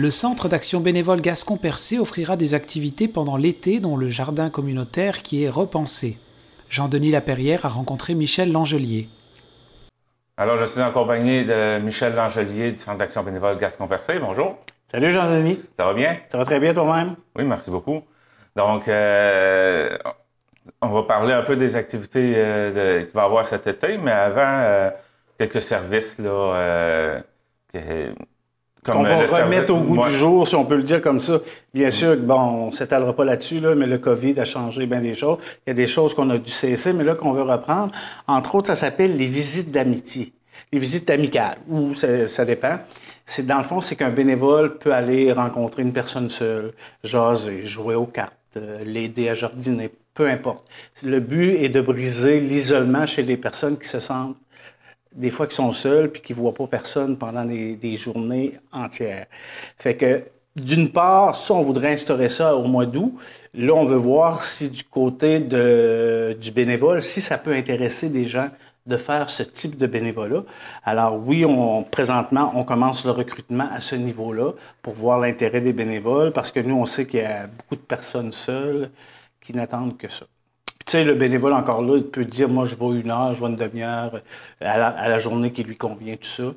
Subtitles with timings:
[0.00, 5.42] Le Centre d'action bénévole Gascon-Percé offrira des activités pendant l'été, dont le jardin communautaire qui
[5.42, 6.18] est repensé.
[6.70, 9.08] Jean-Denis Laperrière a rencontré Michel Langelier.
[10.36, 14.20] Alors, je suis en compagnie de Michel Langelier du Centre d'action bénévole Gascon-Percé.
[14.20, 14.60] Bonjour.
[14.86, 15.58] Salut Jean-Denis.
[15.76, 16.12] Ça va bien?
[16.28, 17.16] Ça va très bien toi-même?
[17.34, 18.00] Oui, merci beaucoup.
[18.54, 19.98] Donc, euh,
[20.80, 24.12] on va parler un peu des activités euh, qu'il va y avoir cet été, mais
[24.12, 24.90] avant, euh,
[25.38, 27.20] quelques services là,
[28.94, 31.40] on va remettre au goût du jour, si on peut le dire comme ça.
[31.72, 35.00] Bien sûr, bon, on ne s'étalera pas là-dessus, là, mais le COVID a changé bien
[35.00, 35.38] des choses.
[35.66, 37.92] Il y a des choses qu'on a dû cesser, mais là, qu'on veut reprendre.
[38.26, 40.32] Entre autres, ça s'appelle les visites d'amitié,
[40.72, 42.78] les visites amicales, ou ça, ça dépend.
[43.26, 46.72] C'est dans le fond, c'est qu'un bénévole peut aller rencontrer une personne seule,
[47.04, 50.64] jaser, jouer aux cartes, euh, l'aider à jardiner, peu importe.
[51.04, 54.36] Le but est de briser l'isolement chez les personnes qui se sentent
[55.14, 59.26] des fois qui sont seuls puis qui ne voient pas personne pendant des, journées entières.
[59.76, 60.24] Fait que,
[60.56, 63.14] d'une part, ça, on voudrait instaurer ça au mois d'août.
[63.54, 68.26] Là, on veut voir si du côté de, du bénévole, si ça peut intéresser des
[68.26, 68.48] gens
[68.88, 70.42] de faire ce type de bénévolat.
[70.82, 75.74] Alors oui, on, présentement, on commence le recrutement à ce niveau-là pour voir l'intérêt des
[75.74, 78.90] bénévoles parce que nous, on sait qu'il y a beaucoup de personnes seules
[79.40, 80.24] qui n'attendent que ça.
[80.88, 83.42] Tu sais, le bénévole, encore là, il peut dire, moi, je vais une heure, je
[83.42, 84.22] vais une demi-heure
[84.62, 86.54] à la, journée qui lui convient, tout ça.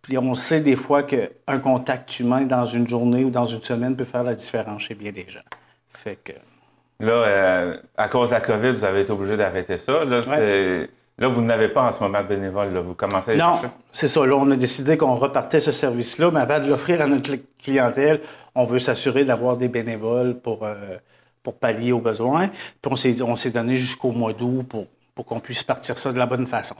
[0.00, 3.94] Puis on sait des fois qu'un contact humain dans une journée ou dans une semaine
[3.94, 5.44] peut faire la différence chez bien des gens.
[5.90, 6.32] Fait que...
[7.00, 10.02] Là, euh, à cause de la COVID, vous avez été obligé d'arrêter ça.
[10.02, 10.22] Là,
[11.18, 12.74] là vous n'avez pas en ce moment de bénévole.
[12.78, 13.60] Vous commencez à Non,
[13.92, 14.24] c'est ça.
[14.24, 18.22] Là, on a décidé qu'on repartait ce service-là, mais avant de l'offrir à notre clientèle,
[18.54, 20.64] on veut s'assurer d'avoir des bénévoles pour...
[20.64, 20.96] Euh,
[21.42, 22.48] pour pallier aux besoins.
[22.48, 26.26] Puis on s'est donné jusqu'au mois d'août pour, pour qu'on puisse partir ça de la
[26.26, 26.76] bonne façon.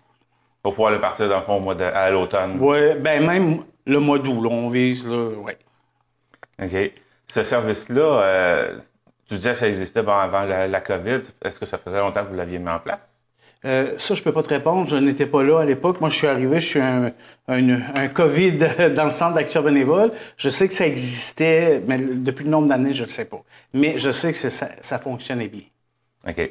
[0.62, 2.58] Pour pouvoir le partir, dans le fond, au mois de, à l'automne?
[2.60, 5.52] Oui, bien même le mois d'août, on vise, là, oui.
[6.60, 6.92] OK.
[7.26, 8.78] Ce service-là, euh,
[9.28, 11.20] tu disais que ça existait avant la, la COVID.
[11.44, 13.06] Est-ce que ça faisait longtemps que vous l'aviez mis en place?
[13.64, 14.88] Euh, ça, je peux pas te répondre.
[14.88, 16.00] Je n'étais pas là à l'époque.
[16.00, 17.12] Moi, je suis arrivé, je suis un,
[17.48, 18.52] un, COVID
[18.94, 20.12] dans le centre d'action bénévole.
[20.36, 23.42] Je sais que ça existait, mais depuis le nombre d'années, je ne sais pas.
[23.74, 25.62] Mais je sais que ça, ça, fonctionnait bien.
[26.28, 26.50] OK.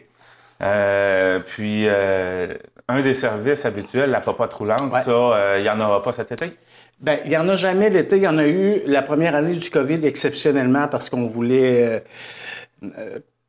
[0.64, 2.54] Euh, puis, euh,
[2.90, 6.52] un des services habituels, la popote roulante, ça, il n'y en aura pas cet été?
[7.00, 8.18] Bien, il n'y en a jamais l'été.
[8.18, 12.04] Il y en a eu la première année du COVID exceptionnellement parce qu'on voulait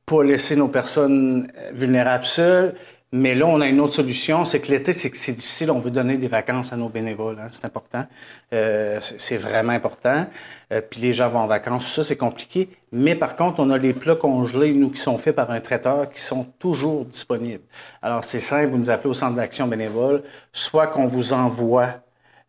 [0.06, 2.74] pas laisser nos personnes vulnérables seules.
[3.10, 5.70] Mais là, on a une autre solution, c'est que l'été, c'est c'est difficile.
[5.70, 8.04] On veut donner des vacances à nos bénévoles, hein, c'est important.
[8.52, 10.26] Euh, c'est vraiment important.
[10.74, 12.68] Euh, puis les gens vont en vacances, ça, c'est compliqué.
[12.92, 16.10] Mais par contre, on a les plats congelés, nous, qui sont faits par un traiteur,
[16.10, 17.64] qui sont toujours disponibles.
[18.02, 21.94] Alors, c'est simple, vous nous appelez au centre d'action bénévole, soit qu'on vous envoie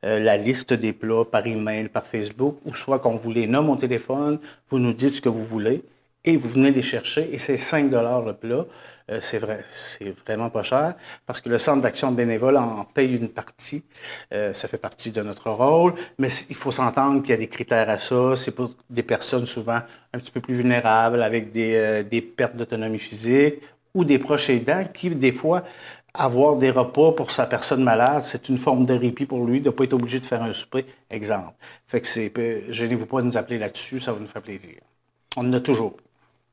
[0.03, 3.69] euh, la liste des plats par email, par Facebook, ou soit qu'on vous les nomme
[3.69, 4.39] au téléphone,
[4.69, 5.83] vous nous dites ce que vous voulez
[6.25, 8.65] et vous venez les chercher et c'est 5 le plat.
[9.09, 13.15] Euh, c'est vrai, c'est vraiment pas cher parce que le centre d'action bénévole en paye
[13.15, 13.85] une partie.
[14.33, 17.47] Euh, ça fait partie de notre rôle, mais il faut s'entendre qu'il y a des
[17.47, 18.35] critères à ça.
[18.35, 19.79] C'est pour des personnes souvent
[20.13, 23.55] un petit peu plus vulnérables avec des, euh, des pertes d'autonomie physique
[23.93, 25.63] ou des proches aidants qui, des fois,
[26.13, 29.69] avoir des repas pour sa personne malade, c'est une forme de répit pour lui de
[29.69, 31.53] ne pas être obligé de faire un souper, exemple.
[31.87, 32.31] Fait que c'est,
[32.69, 34.75] gênez-vous pas de nous appeler là-dessus, ça va nous faire plaisir.
[35.37, 35.95] On en a toujours.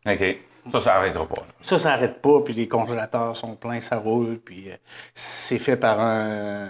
[0.07, 0.37] OK.
[0.71, 1.47] Ça, ça n'arrêtera pas.
[1.63, 4.75] Ça, ça n'arrête pas, puis les congélateurs sont pleins, ça roule, puis euh,
[5.15, 6.69] c'est fait par un,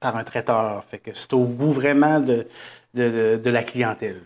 [0.00, 0.82] par un traiteur.
[0.84, 2.46] Fait que c'est au goût vraiment de,
[2.94, 4.22] de, la clientèle,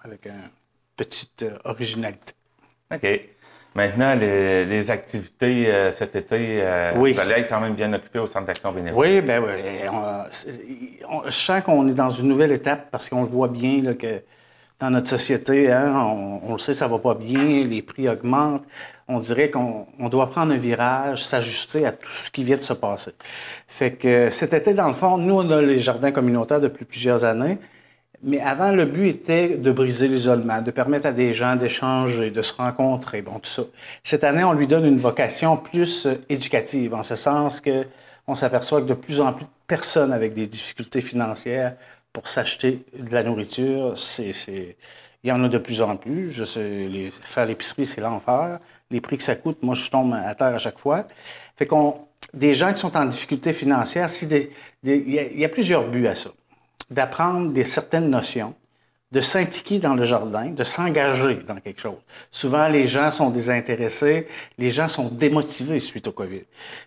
[0.00, 0.50] avec une
[0.96, 2.34] petite euh, originalité.
[2.94, 3.06] OK.
[3.74, 6.62] Maintenant, les, activités euh, cet été,
[6.96, 7.12] oui.
[7.12, 9.00] vous allez être quand même bien occupé au Centre d'action bénévole.
[9.00, 10.68] Oui, bien oui.
[11.24, 14.22] je sens qu'on est dans une nouvelle étape parce qu'on le voit bien là, que
[14.82, 15.70] dans notre société.
[15.70, 15.94] Hein,
[16.44, 18.64] on, le sait, ça va pas bien, les prix augmentent.
[19.06, 22.72] On dirait qu'on doit prendre un virage, s'ajuster à tout ce qui vient de se
[22.72, 23.12] passer.
[23.68, 27.22] Fait que cet été, dans le fond, nous, on a les jardins communautaires depuis plusieurs
[27.22, 27.58] années.
[28.24, 32.42] Mais avant, le but était de briser l'isolement, de permettre à des gens d'échanger, de
[32.42, 33.62] se rencontrer, bon, tout ça.
[34.02, 37.84] Cette année, on lui donne une vocation plus euh, éducative, en ce sens que
[38.28, 41.74] on s'aperçoit que de plus en plus de personnes avec des difficultés financières
[42.12, 44.32] pour s'acheter de la nourriture, c'est,
[45.24, 46.30] il y en a de plus en plus.
[46.30, 48.58] Je sais, les, faire l'épicerie, c'est l'enfer.
[48.90, 51.06] Les prix que ça coûte, moi, je tombe à terre à chaque fois.
[51.56, 51.96] Fait qu'on,
[52.34, 56.30] des gens qui sont en difficulté financière, il y, a plusieurs buts à ça.
[56.90, 58.54] D'apprendre des certaines notions,
[59.12, 61.98] de s'impliquer dans le jardin, de s'engager dans quelque chose.
[62.30, 64.26] Souvent, les gens sont désintéressés,
[64.58, 66.42] les gens sont démotivés suite au COVID.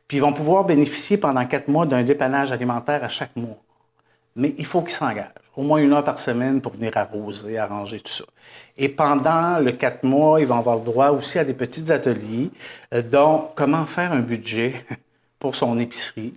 [0.08, 3.58] Puis ils vont pouvoir bénéficier pendant quatre mois d'un dépannage alimentaire à chaque mois.
[4.36, 5.32] Mais il faut qu'ils s'engagent.
[5.56, 8.26] Au moins une heure par semaine pour venir arroser, arranger tout ça.
[8.78, 12.52] Et pendant le quatre mois, ils vont avoir le droit aussi à des petits ateliers,
[12.94, 14.74] euh, dont comment faire un budget
[15.40, 16.34] pour son épicerie?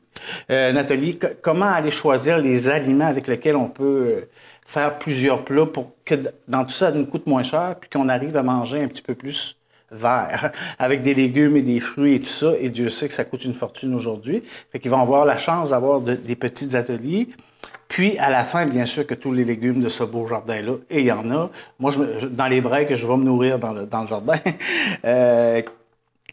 [0.51, 4.29] Euh, un atelier, comment aller choisir les aliments avec lesquels on peut euh,
[4.65, 6.15] faire plusieurs plats pour que
[6.47, 9.03] dans tout ça, ça nous coûte moins cher, puis qu'on arrive à manger un petit
[9.03, 9.57] peu plus
[9.91, 12.53] vert, avec des légumes et des fruits et tout ça?
[12.61, 14.45] Et Dieu sait que ça coûte une fortune aujourd'hui.
[14.71, 17.29] Fait qu'ils vont avoir la chance d'avoir des petits ateliers.
[17.89, 21.01] Puis, à la fin, bien sûr, que tous les légumes de ce beau jardin-là, et
[21.01, 21.51] il y en a.
[21.79, 21.91] Moi,
[22.31, 24.35] dans les breaks, je vais me nourrir dans le, dans le jardin.
[25.05, 25.63] euh,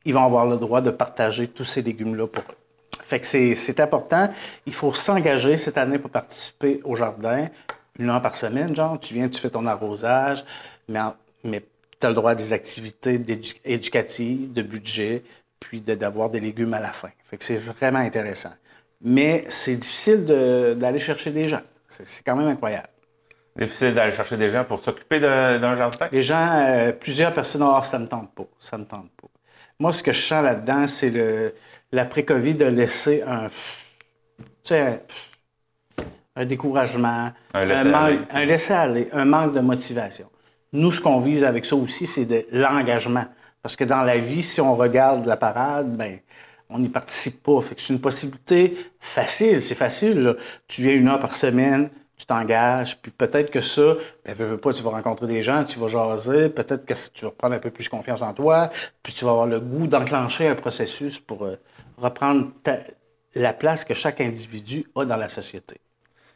[0.04, 2.56] ils vont avoir le droit de partager tous ces légumes-là pour eux.
[3.02, 4.30] Fait que c'est important.
[4.66, 7.48] Il faut s'engager cette année pour participer au jardin.
[8.00, 10.44] Une heure par semaine, genre, tu viens, tu fais ton arrosage,
[10.90, 11.00] mais,
[11.44, 11.63] mais
[12.00, 13.22] tu as le droit à des activités
[13.63, 15.24] éducatives, de budget,
[15.60, 17.10] puis d'avoir des légumes à la fin.
[17.24, 18.51] Fait que c'est vraiment intéressant.
[19.01, 21.62] Mais c'est difficile d'aller chercher des gens.
[21.88, 22.89] C'est quand même incroyable.
[23.56, 26.07] Difficile d'aller chercher des gens pour s'occuper d'un jardin?
[26.12, 29.27] Les gens, euh, plusieurs personnes, oh, ça me tente pas, ça me tente pas.
[29.80, 31.53] Moi, ce que je sens là-dedans, c'est
[31.92, 33.47] l'après-Covid de laisser un,
[36.36, 37.65] un découragement, un
[38.45, 40.30] laisser-aller, un, un manque de motivation.
[40.74, 43.25] Nous, ce qu'on vise avec ça aussi, c'est de l'engagement.
[43.62, 46.19] Parce que dans la vie, si on regarde la parade, ben,
[46.69, 47.62] on n'y participe pas.
[47.62, 49.62] Fait que c'est une possibilité facile.
[49.62, 50.35] C'est facile.
[50.67, 53.95] Tu viens une heure par semaine, tu t'engages, puis peut-être que ça,
[54.25, 57.31] ben, veux, pas, tu vas rencontrer des gens, tu vas jaser, peut-être que tu vas
[57.31, 58.69] prendre un peu plus confiance en toi,
[59.03, 61.56] puis tu vas avoir le goût d'enclencher un processus pour euh,
[61.97, 62.51] reprendre
[63.35, 65.75] la place que chaque individu a dans la société.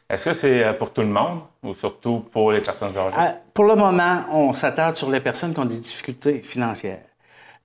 [0.08, 3.16] Est-ce que c'est euh, pour tout le monde ou surtout pour les personnes âgées?
[3.16, 7.04] Euh, pour le moment, on s'attarde sur les personnes qui ont des difficultés financières.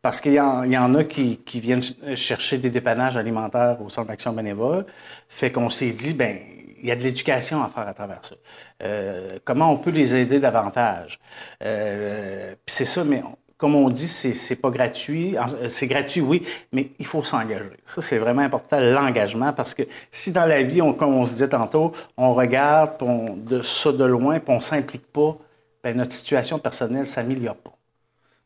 [0.06, 1.82] Parce qu'il y, en a qui, viennent
[2.14, 4.86] chercher des dépannages alimentaires au centre d'action bénévole.
[5.28, 6.38] Fait qu'on s'est dit, ben
[6.80, 8.36] il y a de l'éducation à faire à travers ça.
[8.84, 11.18] Euh, comment on peut les aider davantage?
[11.64, 13.24] Euh, Puis c'est ça, mais
[13.58, 15.38] comme on dit, c'est pas gratuit.
[15.70, 17.72] C'est gratuit, oui, mais il faut s'engager.
[17.84, 19.82] Ça, c'est vraiment important, l'engagement, parce que
[20.12, 23.92] si dans la vie, on, comme on se disait tantôt, on regarde on, de ça
[23.92, 25.36] de loin, puis on s'implique pas,
[25.84, 27.75] ben notre situation personnelle s'améliore pas.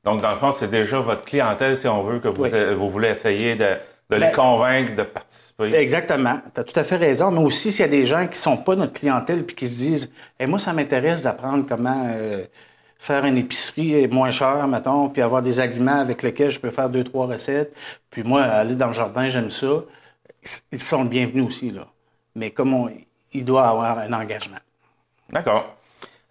[0.03, 2.45] Donc, dans le fond, c'est déjà votre clientèle, si on veut, que vous,
[2.77, 3.77] vous voulez essayer de,
[4.09, 5.75] les ben, convaincre de participer.
[5.75, 6.39] Exactement.
[6.53, 7.31] Tu as tout à fait raison.
[7.31, 9.67] Mais aussi, s'il y a des gens qui ne sont pas notre clientèle puis qui
[9.67, 12.43] se disent eh, Moi, ça m'intéresse d'apprendre comment euh,
[12.97, 16.89] faire une épicerie moins chère, mettons, puis avoir des aliments avec lesquels je peux faire
[16.89, 17.75] deux, trois recettes.
[18.09, 19.83] Puis moi, aller dans le jardin, j'aime ça.
[20.71, 21.81] Ils sont bienvenus aussi, là.
[22.35, 22.89] Mais comme on,
[23.33, 24.59] il doit avoir un engagement.
[25.29, 25.75] D'accord.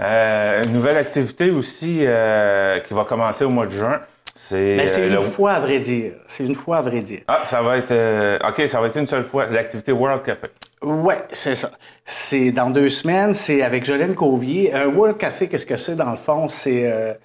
[0.01, 4.01] Euh, une nouvelle activité aussi euh, qui va commencer au mois de juin.
[4.35, 6.13] C'est Mais c'est euh, une fois, à vrai dire.
[6.27, 7.23] C'est une fois, à vrai dire.
[7.27, 8.49] Ah, ça va être.
[8.49, 10.49] OK, ça va être une seule fois, l'activité World Café.
[10.83, 11.73] Oui, c'est ça.
[12.05, 13.35] C'est dans deux semaines.
[13.35, 14.73] C'est avec Jolene Cauvier.
[14.73, 16.47] Un World Café, qu'est-ce que c'est dans le fond?
[16.47, 17.19] C'est.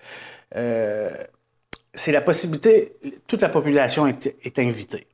[1.93, 2.95] c'est la possibilité.
[3.27, 5.05] Toute la population est, est invitée.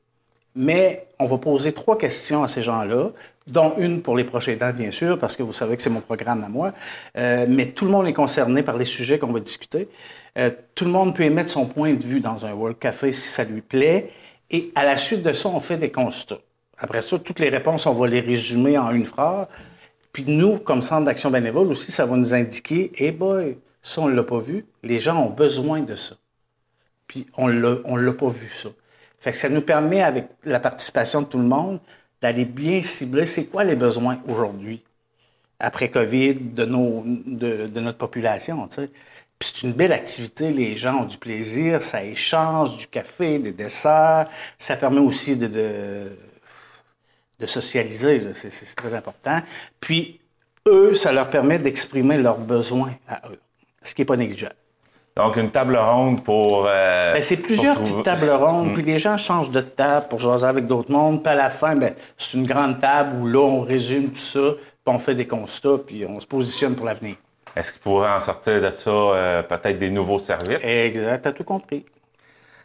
[0.56, 3.10] Mais on va poser trois questions à ces gens-là
[3.50, 6.00] dont une pour les prochains temps, bien sûr, parce que vous savez que c'est mon
[6.00, 6.72] programme à moi.
[7.16, 9.88] Euh, mais tout le monde est concerné par les sujets qu'on va discuter.
[10.38, 13.28] Euh, tout le monde peut émettre son point de vue dans un World Café si
[13.28, 14.10] ça lui plaît.
[14.50, 16.38] Et à la suite de ça, on fait des constats.
[16.78, 19.46] Après ça, toutes les réponses, on va les résumer en une phrase.
[20.12, 24.00] Puis nous, comme Centre d'action bénévole aussi, ça va nous indiquer, eh hey boy, ça,
[24.00, 24.66] on ne l'a pas vu.
[24.82, 26.16] Les gens ont besoin de ça.
[27.06, 28.68] Puis on ne l'a pas vu, ça.
[29.20, 31.78] Fait que ça nous permet, avec la participation de tout le monde,
[32.20, 34.82] d'aller bien cibler c'est quoi les besoins aujourd'hui,
[35.58, 38.68] après COVID, de, nos, de, notre population.
[38.68, 43.52] Puis c'est une belle activité, les gens ont du plaisir, ça échange du café, des
[43.52, 45.46] desserts, ça permet aussi de,
[47.38, 49.40] de, socialiser, c'est très important.
[49.80, 50.20] Puis
[50.68, 53.40] eux, ça leur permet d'exprimer leurs besoins à eux,
[53.82, 54.54] ce qui n'est pas négligeable.
[55.16, 56.66] Donc, une table ronde pour.
[56.68, 60.46] Euh, ben, c'est plusieurs petites tables rondes, puis les gens changent de table pour jaser
[60.46, 61.22] avec d'autres mondes.
[61.22, 64.54] Puis à la fin, ben, c'est une grande table où là, on résume tout ça,
[64.56, 67.16] puis on fait des constats, puis on se positionne pour l'avenir.
[67.56, 70.62] Est-ce qu'il pourrait en sortir de ça euh, peut-être des nouveaux services?
[70.62, 71.84] Exact, as tout compris.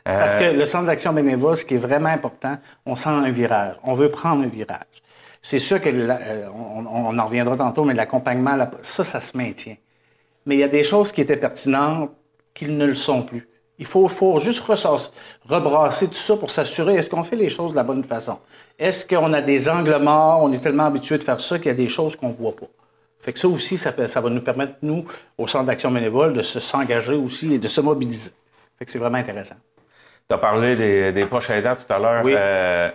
[0.07, 3.31] Euh, Parce que le centre d'action bénévole, ce qui est vraiment important, on sent un
[3.31, 3.75] virage.
[3.83, 5.01] On veut prendre un virage.
[5.41, 9.75] C'est sûr que on, on, en reviendra tantôt, mais l'accompagnement, ça, ça se maintient.
[10.45, 12.11] Mais il y a des choses qui étaient pertinentes
[12.55, 13.47] qu'ils ne le sont plus.
[13.77, 14.63] Il faut, faut juste
[15.47, 18.39] rebrasser tout ça pour s'assurer, est-ce qu'on fait les choses de la bonne façon?
[18.79, 21.71] Est-ce qu'on a des angles morts, on est tellement habitué de faire ça qu'il y
[21.71, 22.67] a des choses qu'on ne voit pas?
[23.19, 25.03] Fait que ça aussi, ça, ça, va nous permettre, nous,
[25.37, 28.31] au Centre d'action bénévole, de s'engager aussi et de se mobiliser.
[28.79, 29.55] Fait que c'est vraiment intéressant.
[30.27, 32.21] Tu as parlé des, des proches aidants tout à l'heure.
[32.23, 32.33] Oui.
[32.35, 32.89] Euh,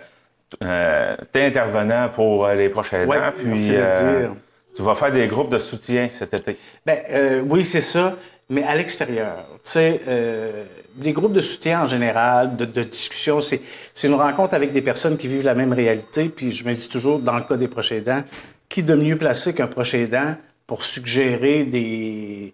[0.63, 3.13] euh, tu es intervenant pour euh, les proches aidants.
[3.43, 4.27] Oui, puis, euh,
[4.75, 6.57] Tu vas faire des groupes de soutien cet été.
[6.85, 8.15] Bien, euh, oui, c'est ça,
[8.51, 9.45] mais à l'extérieur.
[9.63, 10.65] Tu sais, euh,
[10.95, 13.61] des groupes de soutien en général, de, discussion, c'est
[14.03, 16.27] une rencontre avec des personnes qui vivent la même réalité.
[16.27, 18.23] Puis je me dis toujours, dans le cas des proches aidants,
[18.67, 20.35] qui de mieux placé qu'un proche aidant
[20.67, 22.53] pour suggérer des,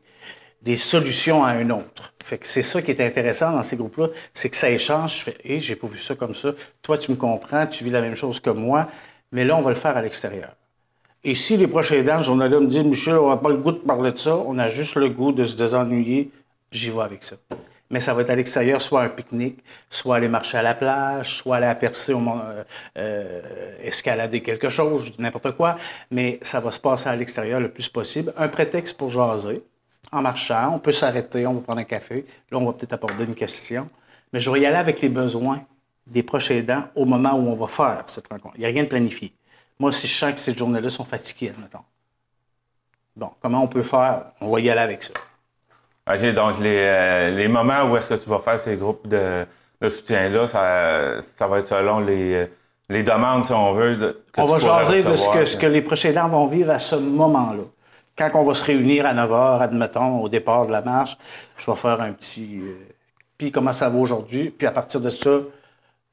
[0.62, 2.14] des solutions à un autre?
[2.24, 5.18] Fait que c'est ça qui est intéressant dans ces groupes-là, c'est que ça échange.
[5.18, 6.54] Je fais, hé, j'ai pas vu ça comme ça.
[6.84, 8.88] Toi, tu me comprends, tu vis la même chose que moi,
[9.32, 10.56] mais là, on va le faire à l'extérieur.
[11.28, 13.74] Et si les prochains aidants, ce journal-là me dit, Michel, on n'a pas le goût
[13.74, 16.32] de parler de ça, on a juste le goût de se désennuyer,
[16.72, 17.36] j'y vais avec ça.
[17.90, 21.36] Mais ça va être à l'extérieur, soit un pique-nique, soit aller marcher à la plage,
[21.36, 22.64] soit aller apercer, au, euh,
[22.98, 25.76] euh, escalader quelque chose, n'importe quoi.
[26.12, 28.32] Mais ça va se passer à l'extérieur le plus possible.
[28.38, 29.62] Un prétexte pour jaser.
[30.14, 32.26] En marchant, on peut s'arrêter, on va prendre un café.
[32.52, 33.90] Là, on va peut-être aborder une question.
[34.32, 35.62] Mais je vais y aller avec les besoins
[36.06, 38.56] des proches aidants au moment où on va faire cette rencontre.
[38.56, 39.34] Il n'y a rien de planifié.
[39.80, 41.84] Moi, si je sens que ces journées-là sont fatiguées, admettons.
[43.16, 44.26] Bon, comment on peut faire?
[44.42, 45.14] On va y aller avec ça.
[46.10, 49.46] OK, donc euh, les, moments où est-ce que tu vas faire ces groupes de,
[49.82, 52.50] soutien-là, ça, va être selon les,
[52.90, 54.24] demandes, si on veut.
[54.38, 56.96] on va jaser de ce que, ce que les proches aidants vont vivre à ce
[56.96, 57.64] moment-là.
[58.18, 61.18] Quand on va se réunir à 9 h, admettons, au départ de la marche,
[61.58, 62.60] je vais faire un petit.
[62.60, 62.74] Euh,
[63.38, 64.50] puis comment ça va aujourd'hui?
[64.50, 65.42] Puis à partir de ça,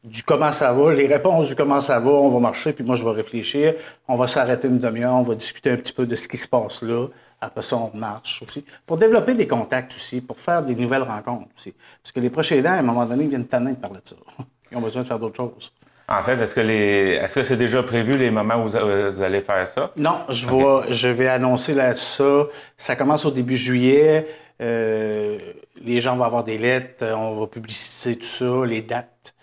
[0.05, 2.95] du comment ça va, les réponses du comment ça va, on va marcher, puis moi
[2.95, 3.75] je vais réfléchir.
[4.07, 6.47] On va s'arrêter une demi-heure, on va discuter un petit peu de ce qui se
[6.47, 7.07] passe là.
[7.41, 8.65] Après ça, on marche aussi.
[8.87, 11.75] Pour développer des contacts aussi, pour faire des nouvelles rencontres aussi.
[12.03, 14.17] Parce que les prochains aidants, à un moment donné, viennent tanner de parler de ça.
[14.71, 15.73] Ils ont besoin de faire d'autres choses.
[16.07, 18.77] En fait, est-ce que les est-ce que c'est déjà prévu les moments où vous,
[19.23, 19.91] allez faire ça?
[19.97, 22.47] Non, je vais je vais annoncer là ça.
[22.77, 24.27] Ça commence au début juillet.
[24.61, 25.39] Euh,
[25.83, 29.34] les gens vont avoir des lettres, on va publiciser tout ça, les dates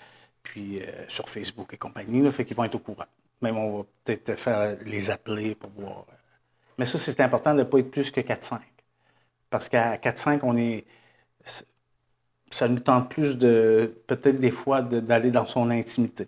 [0.51, 3.05] puis euh, sur Facebook et compagnie, là, fait qu'ils vont être au courant.
[3.41, 6.05] Même on va peut-être faire les appeler pour voir.
[6.10, 6.13] Euh.
[6.77, 8.60] Mais ça, c'est important de ne pas être plus que 4-5.
[9.50, 10.84] Parce qu'à 4-5, on est.
[12.50, 16.27] Ça nous tente plus de, peut-être des fois, d'aller dans son intimité.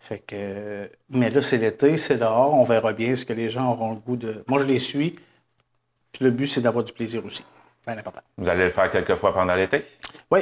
[0.00, 3.70] Fait que, mais là, c'est l'été, c'est dehors, on verra bien ce que les gens
[3.70, 4.42] auront le goût de.
[4.48, 5.12] Moi, je les suis.
[6.10, 7.44] Puis le but, c'est d'avoir du plaisir aussi.
[7.82, 8.20] C'est important.
[8.36, 9.84] Vous allez le faire quelques fois pendant l'été?
[10.28, 10.40] Oui,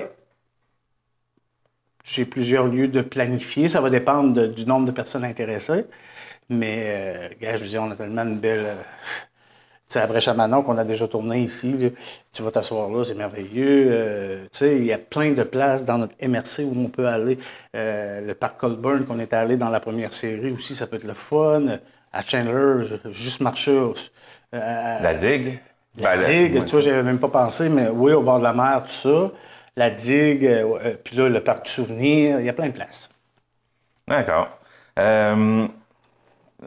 [2.11, 3.69] j'ai plusieurs lieux de planifier.
[3.69, 5.85] Ça va dépendre du nombre de personnes intéressées.
[6.49, 8.65] Mais, euh, je veux dire, on a tellement une belle.
[8.67, 8.75] Euh,
[9.89, 11.93] tu sais, à Brèche-à-Manon, qu'on a déjà tourné ici,
[12.33, 13.87] tu vas t'asseoir là, c'est merveilleux.
[13.91, 17.07] Euh, tu sais, il y a plein de places dans notre MRC où on peut
[17.07, 17.39] aller.
[17.75, 21.15] Le parc Colburn, qu'on est allé dans la première série aussi, ça peut être le
[21.15, 21.79] fun.
[22.13, 23.93] À Chandler, juste marcher.
[24.53, 25.61] la digue.
[25.99, 28.55] La ben, digue, tu vois, j'avais même pas pensé, mais oui, au bord de la
[28.55, 29.31] mer, tout ça
[29.79, 32.73] la digue, euh, euh, puis là, le parc du souvenir, il y a plein de
[32.73, 33.09] places.
[34.09, 34.49] D'accord.
[34.99, 35.69] Euh,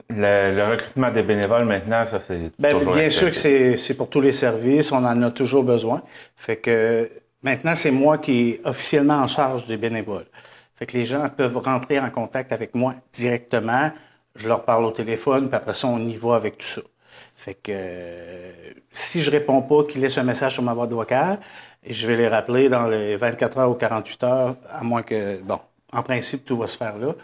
[0.09, 4.31] le, recrutement des bénévoles maintenant, ça c'est bien, bien sûr que c'est pour tous les
[4.31, 6.01] services, on en a toujours besoin.
[6.37, 7.11] Fait que
[7.43, 10.27] maintenant c'est moi qui est officiellement en charge des bénévoles.
[10.75, 13.91] Fait que les gens peuvent rentrer en contact avec moi directement.
[14.35, 16.81] Je leur parle au téléphone, puis après ça on y va avec tout ça.
[17.35, 17.73] Fait que
[18.93, 21.39] si je réponds pas, qu'ils laissent un message sur ma boîte vocale.
[21.83, 25.41] Et je vais les rappeler dans les 24 heures ou 48 heures, à moins que,
[25.41, 25.59] bon,
[25.91, 27.15] en principe, tout va se faire là.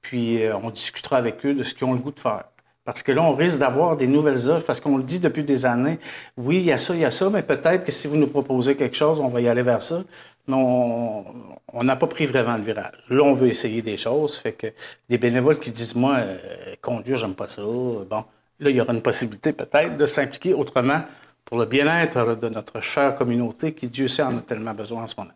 [0.00, 2.44] Puis euh, on discutera avec eux de ce qu'ils ont le goût de faire.
[2.84, 5.66] Parce que là, on risque d'avoir des nouvelles offres, parce qu'on le dit depuis des
[5.66, 5.98] années.
[6.36, 8.28] Oui, il y a ça, il y a ça, mais peut-être que si vous nous
[8.28, 10.04] proposez quelque chose, on va y aller vers ça.
[10.46, 11.24] Non,
[11.72, 12.92] on n'a pas pris vraiment le virage.
[13.10, 14.36] Là, on veut essayer des choses.
[14.36, 14.68] Fait que
[15.08, 16.38] des bénévoles qui disent, moi, euh,
[16.80, 17.62] conduire, j'aime pas ça.
[17.62, 18.24] Bon,
[18.60, 21.02] là, il y aura une possibilité peut-être de s'impliquer autrement
[21.46, 25.06] pour le bien-être de notre chère communauté qui, Dieu sait, en a tellement besoin en
[25.06, 25.32] ce moment.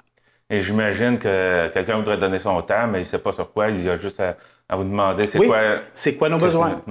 [0.50, 3.71] Et j'imagine que quelqu'un voudrait donner son temps, mais il ne sait pas sur quoi.
[3.71, 4.37] Il a juste à,
[4.76, 5.79] vous demander c'est quoi.
[5.93, 6.83] C'est quoi nos besoins.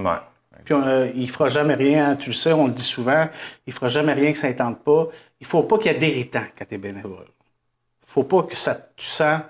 [0.63, 3.27] Puis euh, il ne fera jamais rien, tu le sais, on le dit souvent,
[3.65, 5.07] il ne fera jamais rien que ça ne pas.
[5.39, 7.11] Il ne faut pas qu'il y ait d'irritant quand tu es bénévole.
[7.11, 9.41] Il ne faut pas que ça, tu sens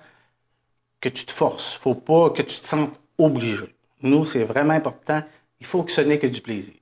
[1.00, 1.76] que tu te forces.
[1.76, 3.76] Il ne faut pas que tu te sentes obligé.
[4.02, 5.22] Nous, c'est vraiment important.
[5.60, 6.74] Il faut que ce n'est que du plaisir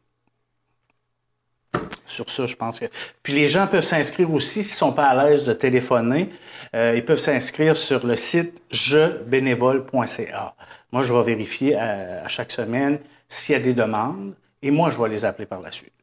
[2.17, 2.85] sur ça, je pense que.
[3.21, 6.29] Puis les gens peuvent s'inscrire aussi s'ils sont pas à l'aise de téléphoner.
[6.75, 10.55] Euh, ils peuvent s'inscrire sur le site jebénévole.ca.
[10.91, 14.99] Moi, je vais vérifier à, chaque semaine s'il y a des demandes et moi, je
[14.99, 15.93] vais les appeler par la suite.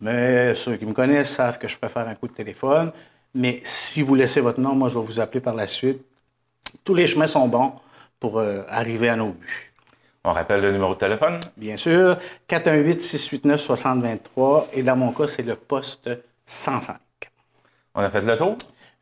[0.00, 2.92] Mais ceux qui me connaissent savent que je préfère un coup de téléphone.
[3.34, 6.02] Mais si vous laissez votre nom, moi, je vais vous appeler par la suite.
[6.84, 7.72] Tous les chemins sont bons
[8.20, 9.71] pour euh, arriver à nos buts.
[10.24, 11.40] On rappelle le numéro de téléphone?
[11.56, 12.16] Bien sûr,
[12.48, 14.66] 418-689-6023.
[14.72, 16.08] Et dans mon cas, c'est le poste
[16.46, 16.96] 105.
[17.94, 18.56] On a fait le tour?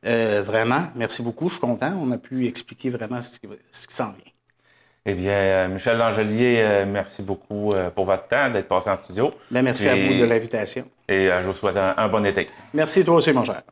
[0.07, 1.93] Euh, vraiment, merci beaucoup, je suis content.
[2.01, 4.15] On a pu expliquer vraiment ce qui, s'en vient.
[5.05, 9.31] Eh bien, Michel Langelier, merci beaucoup pour votre temps d'être passé en studio.
[9.51, 10.87] Ben, merci à vous de l'invitation.
[11.07, 12.47] Et je vous souhaite un bon été.
[12.73, 13.63] Merci toi aussi, mon cher.